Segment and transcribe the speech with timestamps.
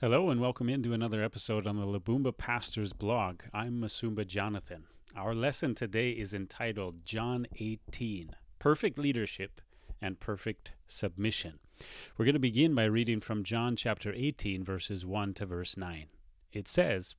[0.00, 3.42] Hello and welcome into another episode on the Labumba Pastors blog.
[3.52, 4.84] I'm Masumba Jonathan.
[5.16, 8.30] Our lesson today is entitled John 18
[8.60, 9.60] Perfect Leadership
[10.00, 11.58] and Perfect Submission.
[12.16, 16.06] We're going to begin by reading from John chapter 18, verses 1 to verse 9.
[16.52, 17.16] It says,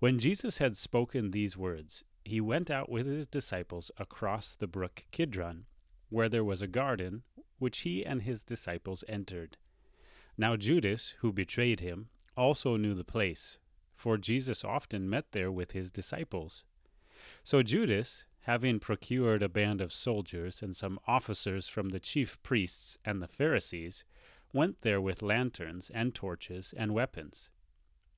[0.00, 5.04] When Jesus had spoken these words, he went out with his disciples across the brook
[5.12, 5.66] Kidron,
[6.08, 7.22] where there was a garden,
[7.60, 9.58] which he and his disciples entered.
[10.36, 13.58] Now Judas, who betrayed him, also knew the place,
[13.94, 16.64] for Jesus often met there with his disciples.
[17.44, 22.98] So Judas, having procured a band of soldiers and some officers from the chief priests
[23.04, 24.04] and the Pharisees,
[24.52, 27.50] went there with lanterns and torches and weapons.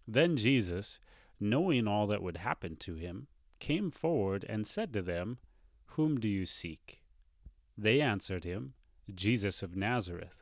[0.06, 0.98] Then Jesus,
[1.38, 3.26] knowing all that would happen to him,
[3.58, 5.38] came forward and said to them,
[5.96, 7.02] Whom do you seek?
[7.76, 8.74] They answered him,
[9.14, 10.41] Jesus of Nazareth.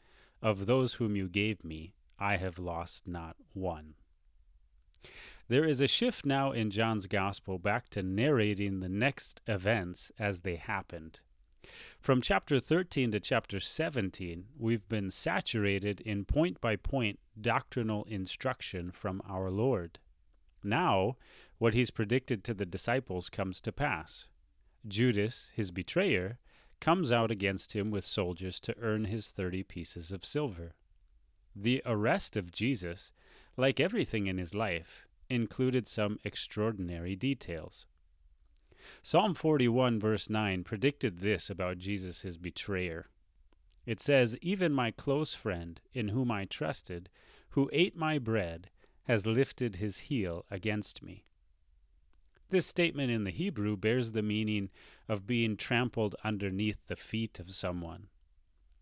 [0.41, 3.95] of those whom you gave me, I have lost not one.
[5.47, 10.39] There is a shift now in John's Gospel back to narrating the next events as
[10.39, 11.19] they happened.
[11.99, 18.91] From chapter 13 to chapter 17, we've been saturated in point by point doctrinal instruction
[18.91, 19.99] from our Lord.
[20.63, 21.17] Now,
[21.57, 24.27] what he's predicted to the disciples comes to pass.
[24.87, 26.39] Judas, his betrayer,
[26.81, 30.73] comes out against him with soldiers to earn his thirty pieces of silver.
[31.55, 33.13] The arrest of Jesus,
[33.55, 37.85] like everything in his life, included some extraordinary details.
[39.03, 43.07] Psalm 41, verse 9, predicted this about Jesus' betrayer.
[43.85, 47.09] It says, Even my close friend, in whom I trusted,
[47.49, 48.69] who ate my bread,
[49.03, 51.25] has lifted his heel against me.
[52.51, 54.71] This statement in the Hebrew bears the meaning
[55.07, 58.07] of being trampled underneath the feet of someone.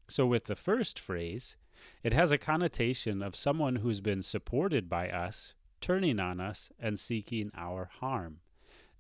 [0.07, 1.55] So, with the first phrase,
[2.01, 6.99] it has a connotation of someone who's been supported by us, turning on us and
[6.99, 8.39] seeking our harm.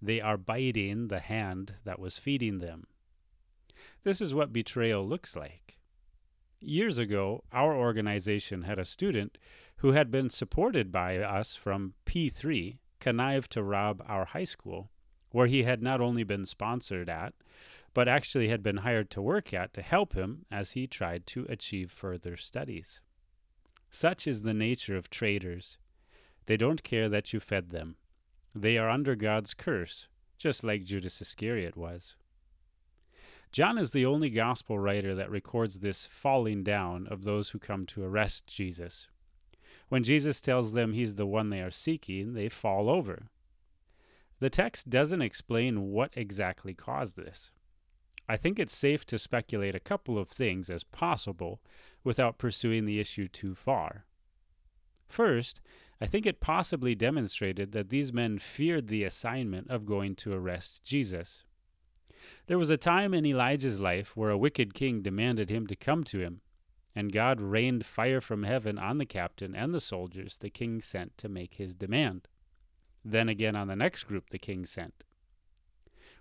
[0.03, 2.85] They are biting the hand that was feeding them.
[4.03, 5.79] This is what betrayal looks like.
[6.61, 9.39] Years ago, our organization had a student
[9.77, 14.89] who had been supported by us from P3 connived to rob our high school,
[15.31, 17.33] where he had not only been sponsored at,
[17.93, 21.45] but actually had been hired to work at to help him as he tried to
[21.49, 23.01] achieve further studies.
[23.89, 25.77] Such is the nature of traitors.
[26.45, 27.95] They don't care that you fed them.
[28.53, 32.15] They are under God's curse, just like Judas Iscariot was.
[33.51, 37.87] John is the only gospel writer that records this falling down of those who come
[37.87, 39.07] to arrest Jesus.
[39.89, 43.29] When Jesus tells them he's the one they are seeking, they fall over.
[44.39, 47.51] The text doesn't explain what exactly caused this.
[48.27, 51.59] I think it's safe to speculate a couple of things as possible
[52.03, 54.05] without pursuing the issue too far.
[55.07, 55.59] First,
[55.99, 60.83] I think it possibly demonstrated that these men feared the assignment of going to arrest
[60.83, 61.43] Jesus.
[62.45, 66.03] There was a time in Elijah's life where a wicked king demanded him to come
[66.05, 66.41] to him,
[66.95, 71.17] and God rained fire from heaven on the captain and the soldiers the king sent
[71.17, 72.27] to make his demand.
[73.05, 75.03] Then again on the next group the king sent.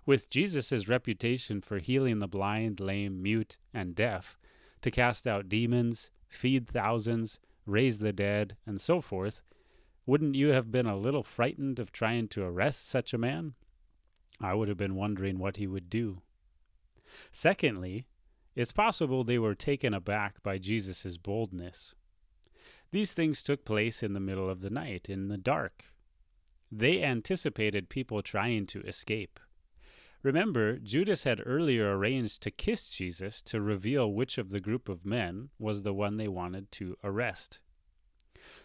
[0.05, 4.37] With Jesus' reputation for healing the blind, lame, mute, and deaf,
[4.81, 9.43] to cast out demons, feed thousands, raise the dead, and so forth,
[10.05, 13.53] wouldn't you have been a little frightened of trying to arrest such a man?
[14.41, 16.21] I would have been wondering what he would do.
[17.31, 18.05] Secondly,
[18.59, 21.95] it's possible they were taken aback by Jesus' boldness.
[22.91, 25.85] These things took place in the middle of the night, in the dark.
[26.69, 29.39] They anticipated people trying to escape.
[30.23, 35.05] Remember, Judas had earlier arranged to kiss Jesus to reveal which of the group of
[35.05, 37.59] men was the one they wanted to arrest.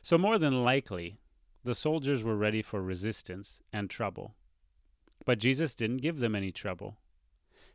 [0.03, 1.21] So, more than likely,
[1.63, 4.35] the soldiers were ready for resistance and trouble.
[5.25, 6.97] But Jesus didn't give them any trouble.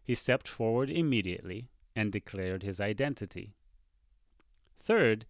[0.04, 1.70] He stepped forward immediately
[2.00, 3.52] and declared his identity.
[4.78, 5.26] Third,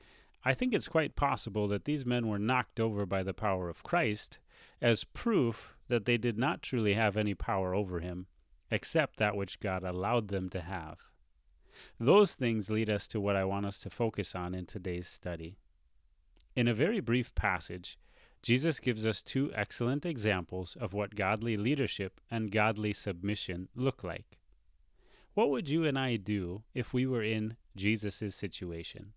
[0.46, 3.82] I think it's quite possible that these men were knocked over by the power of
[3.82, 4.38] Christ
[4.80, 8.28] as proof that they did not truly have any power over him,
[8.70, 11.00] except that which God allowed them to have.
[12.00, 15.58] Those things lead us to what I want us to focus on in today's study.
[16.56, 17.98] In a very brief passage,
[18.44, 24.38] Jesus gives us two excellent examples of what godly leadership and godly submission look like.
[25.40, 29.14] What would you and I do if we were in Jesus' situation?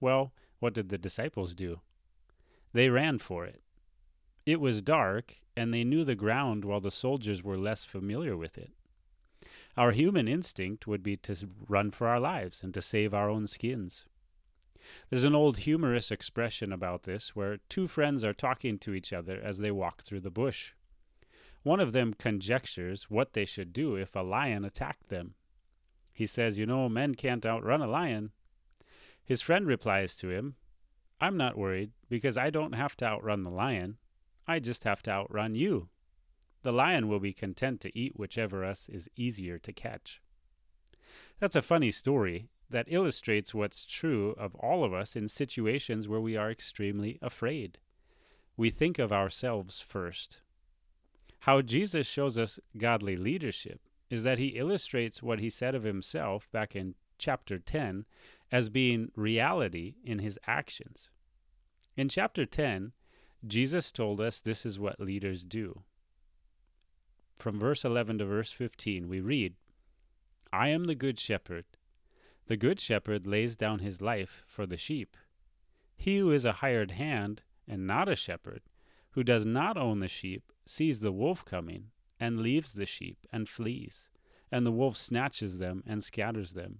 [0.00, 1.82] Well, what did the disciples do?
[2.72, 3.62] They ran for it.
[4.44, 8.58] It was dark, and they knew the ground while the soldiers were less familiar with
[8.58, 8.72] it.
[9.76, 11.36] Our human instinct would be to
[11.68, 14.06] run for our lives and to save our own skins.
[15.10, 19.40] There's an old humorous expression about this where two friends are talking to each other
[19.40, 20.72] as they walk through the bush.
[21.62, 25.34] One of them conjectures what they should do if a lion attacked them.
[26.12, 28.32] He says, You know, men can't outrun a lion.
[29.24, 30.56] His friend replies to him,
[31.20, 33.98] I'm not worried because I don't have to outrun the lion.
[34.46, 35.88] I just have to outrun you.
[36.62, 40.20] The lion will be content to eat whichever of us is easier to catch.
[41.38, 46.20] That's a funny story that illustrates what's true of all of us in situations where
[46.20, 47.78] we are extremely afraid.
[48.56, 50.40] We think of ourselves first.
[51.40, 56.48] How Jesus shows us godly leadership is that he illustrates what he said of himself
[56.52, 58.04] back in chapter 10
[58.52, 61.10] as being reality in his actions.
[61.96, 62.92] In chapter 10,
[63.46, 65.82] Jesus told us this is what leaders do.
[67.38, 69.54] From verse 11 to verse 15, we read,
[70.52, 71.64] I am the good shepherd.
[72.48, 75.16] The good shepherd lays down his life for the sheep.
[75.96, 78.62] He who is a hired hand and not a shepherd,
[79.12, 81.90] who does not own the sheep, sees the wolf coming,
[82.20, 84.08] and leaves the sheep, and flees,
[84.52, 86.78] and the wolf snatches them and scatters them.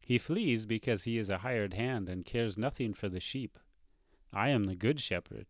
[0.00, 3.58] He flees because he is a hired hand and cares nothing for the sheep.
[4.32, 5.46] I am the good shepherd.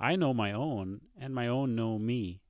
[0.00, 2.40] I know my own, and my own know me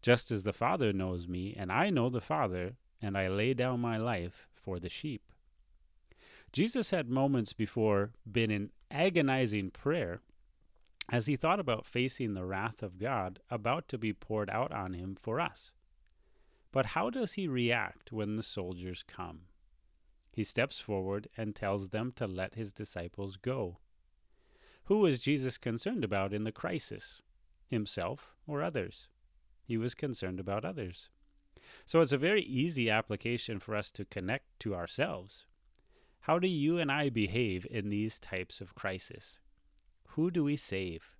[0.00, 3.80] just as the Father knows me, and I know the Father, and I lay down
[3.80, 5.32] my life for the sheep.
[6.52, 10.20] Jesus had moments before been in agonizing prayer
[11.10, 14.94] as he thought about facing the wrath of God about to be poured out on
[14.94, 15.70] him for us.
[16.72, 19.42] But how does he react when the soldiers come?
[20.32, 23.78] He steps forward and tells them to let his disciples go.
[24.86, 27.22] Who was Jesus concerned about in the crisis?
[27.68, 29.06] Himself or others?
[29.62, 31.08] He was concerned about others.
[31.86, 35.46] So it's a very easy application for us to connect to ourselves.
[36.22, 39.38] How do you and I behave in these types of crisis?
[40.14, 41.16] Who do we save?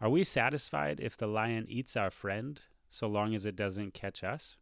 [0.00, 2.58] Are we satisfied if the lion eats our friend,
[2.88, 4.56] so long as it doesn't catch us?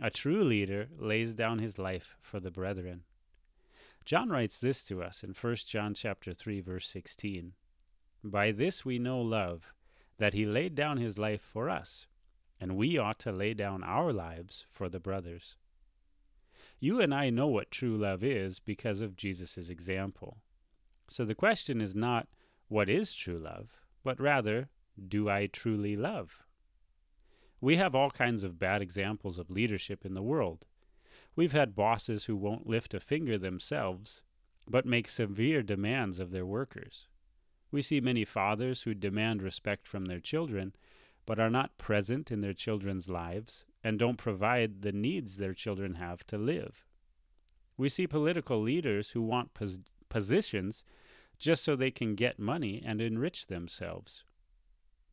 [0.00, 3.02] A true leader lays down his life for the brethren.
[4.06, 7.52] John writes this to us in 1 John chapter 3 verse 16.
[8.24, 9.74] By this we know love,
[10.16, 12.06] that he laid down his life for us,
[12.58, 15.56] and we ought to lay down our lives for the brothers.
[16.78, 20.38] You and I know what true love is because of Jesus' example.
[21.10, 22.28] So the question is not,
[22.68, 24.68] what is true love, but rather,
[25.08, 26.44] do I truly love?
[27.60, 30.66] We have all kinds of bad examples of leadership in the world.
[31.34, 34.22] We've had bosses who won't lift a finger themselves,
[34.68, 37.08] but make severe demands of their workers.
[37.72, 40.76] We see many fathers who demand respect from their children,
[41.26, 45.94] but are not present in their children's lives and don't provide the needs their children
[45.94, 46.84] have to live.
[47.76, 50.84] We see political leaders who want pos- positions
[51.40, 54.22] just so they can get money and enrich themselves.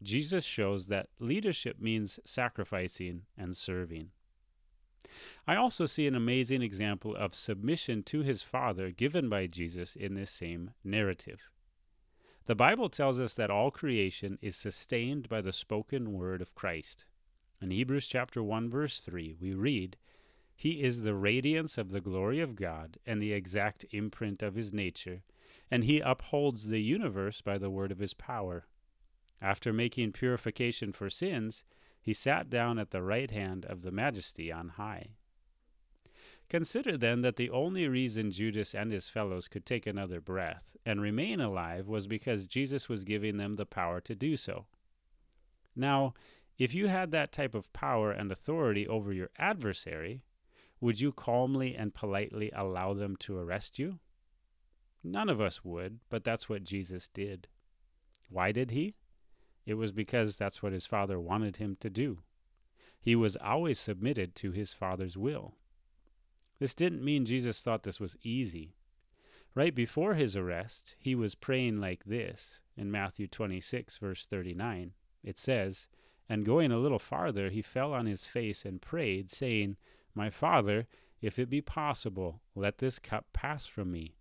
[0.04, 4.12] Jesus shows that leadership means sacrificing and serving.
[5.48, 10.14] I also see an amazing example of submission to his Father given by Jesus in
[10.14, 11.50] this same narrative.
[12.46, 17.06] The Bible tells us that all creation is sustained by the spoken word of Christ.
[17.62, 19.98] In Hebrews chapter 1 verse 3, we read,
[20.56, 24.72] "He is the radiance of the glory of God and the exact imprint of his
[24.74, 25.24] nature,
[25.70, 28.68] and he upholds the universe by the word of his power."
[29.42, 31.64] After making purification for sins,
[32.02, 35.18] he sat down at the right hand of the majesty on high.
[36.50, 41.02] Consider then that the only reason Judas and his fellows could take another breath and
[41.02, 44.68] remain alive was because Jesus was giving them the power to do so.
[45.76, 46.14] Now,
[46.58, 50.22] if you had that type of power and authority over your adversary,
[50.80, 54.00] would you calmly and politely allow them to arrest you?
[55.10, 57.48] None of us would, but that's what Jesus did.
[58.30, 58.96] Why did he?
[59.66, 62.20] It was because that's what his Father wanted him to do.
[63.00, 65.54] He was always submitted to his Father's will.
[66.60, 68.76] This didn't mean Jesus thought this was easy.
[69.56, 74.92] Right before his arrest, he was praying like this in Matthew 26, verse 39.
[75.24, 75.88] It says,
[76.28, 79.78] And going a little farther, he fell on his face and prayed, saying,
[80.14, 80.86] My Father,
[81.22, 84.17] if it be possible, let this cup pass from me.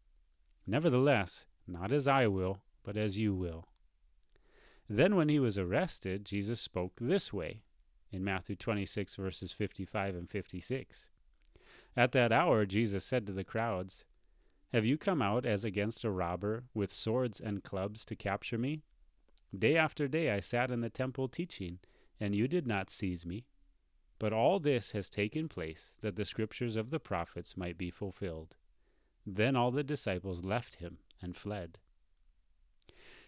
[0.66, 3.66] Nevertheless, not as I will, but as you will.
[4.88, 7.62] Then, when he was arrested, Jesus spoke this way
[8.12, 11.08] in Matthew 26, verses 55 and 56.
[11.96, 14.04] At that hour, Jesus said to the crowds,
[14.72, 18.82] Have you come out as against a robber with swords and clubs to capture me?
[19.56, 21.78] Day after day I sat in the temple teaching,
[22.20, 23.46] and you did not seize me.
[24.18, 28.56] But all this has taken place that the scriptures of the prophets might be fulfilled.
[29.26, 31.78] Then all the disciples left him and fled.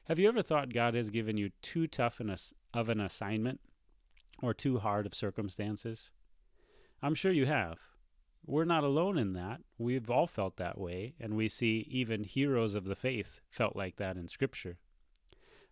[0.05, 3.61] Have you ever thought God has given you too tough an ass- of an assignment
[4.41, 6.11] or too hard of circumstances?
[7.03, 7.79] I'm sure you have.
[8.47, 9.61] We're not alone in that.
[9.77, 13.97] We've all felt that way, and we see even heroes of the faith felt like
[13.97, 14.79] that in Scripture.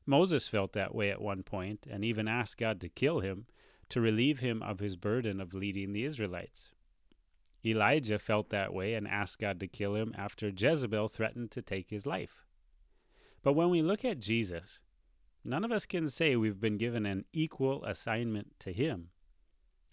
[0.05, 3.47] Moses felt that way at one point and even asked God to kill him
[3.89, 6.73] to relieve him of his burden of leading the Israelites.
[7.67, 11.91] Elijah felt that way and asked God to kill him after Jezebel threatened to take
[11.91, 12.45] his life.
[13.43, 14.81] But when we look at Jesus,
[15.45, 19.11] none of us can say we've been given an equal assignment to him.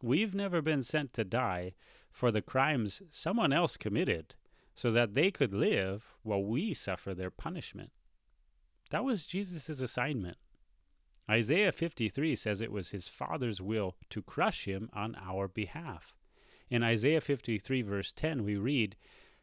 [0.02, 1.74] We've never been sent to die
[2.12, 4.36] for the crimes someone else committed
[4.76, 7.92] so that they could live while we suffer their punishment.
[8.90, 10.38] That was Jesus' assignment.
[11.30, 16.14] Isaiah 53 says it was his Father's will to crush him on our behalf.
[16.74, 18.96] In Isaiah 53, verse 10, we read,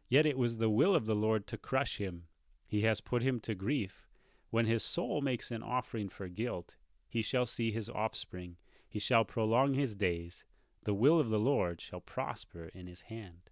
[0.08, 2.24] Yet it was the will of the Lord to crush him.
[2.66, 4.08] He has put him to grief.
[4.50, 6.74] When his soul makes an offering for guilt,
[7.08, 8.56] he shall see his offspring.
[8.88, 10.44] He shall prolong his days.
[10.82, 13.50] The will of the Lord shall prosper in his hand.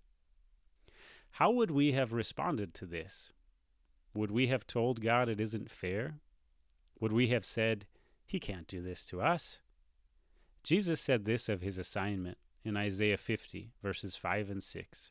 [1.31, 3.33] How would we have responded to this?
[4.13, 6.19] Would we have told God it isn't fair?
[6.99, 7.87] Would we have said,
[8.27, 9.61] He can't do this to us?
[10.65, 15.11] Jesus said this of his assignment in Isaiah 50, verses 5 and 6.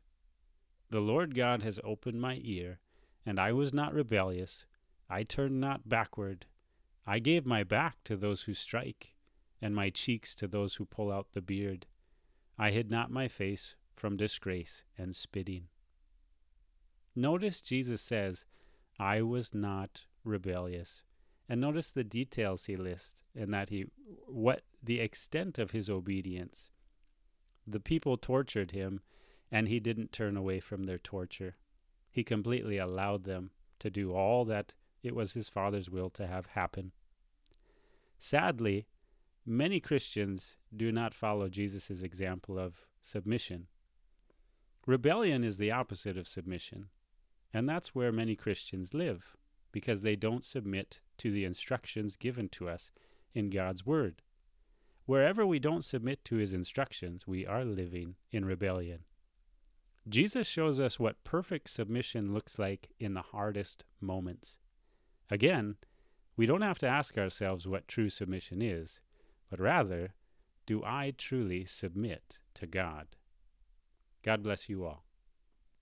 [0.90, 2.80] The Lord God has opened my ear
[3.28, 4.64] and I was not rebellious.
[5.10, 6.46] I turned not backward.
[7.06, 9.16] I gave my back to those who strike,
[9.62, 11.88] and my cheeks to those who pull out the beard.
[12.58, 15.68] I hid not my face from disgrace and spitting.
[17.18, 18.46] Notice Jesus says,
[18.98, 21.04] I was not rebellious.
[21.50, 23.88] And notice the details he lists and that he
[24.26, 26.70] what the extent of his obedience.
[27.68, 29.02] The people tortured him
[29.52, 31.58] and he didn't turn away from their torture.
[32.10, 36.48] He completely allowed them to do all that it was his Father's will to have
[36.48, 36.92] happen.
[38.20, 38.88] Sadly,
[39.46, 43.68] many Christians do not follow Jesus' example of submission.
[44.86, 46.88] Rebellion is the opposite of submission,
[47.54, 49.38] and that's where many Christians live,
[49.72, 52.92] because they don't submit to the instructions given to us
[53.34, 54.22] in God's Word.
[55.08, 59.06] Wherever we don't submit to His instructions, we are living in rebellion.
[60.10, 64.58] Jesus shows us what perfect submission looks like in the hardest moments.
[65.32, 65.78] Again,
[66.36, 69.00] we don't have to ask ourselves what true submission is,
[69.50, 70.14] but rather,
[70.66, 73.08] do I truly submit to God?
[74.24, 75.07] God bless you all.